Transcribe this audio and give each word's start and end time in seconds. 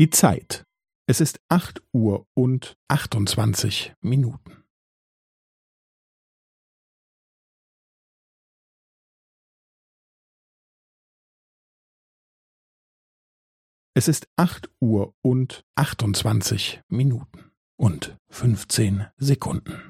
Die 0.00 0.08
Zeit. 0.08 0.64
Es 1.06 1.20
ist 1.20 1.40
acht 1.50 1.82
Uhr 1.92 2.26
und 2.32 2.78
achtundzwanzig 2.88 3.92
Minuten. 4.00 4.64
Es 13.92 14.08
ist 14.08 14.26
acht 14.38 14.70
Uhr 14.80 15.12
und 15.20 15.66
achtundzwanzig 15.74 16.80
Minuten 16.88 17.50
und 17.78 18.16
fünfzehn 18.30 19.06
Sekunden. 19.18 19.89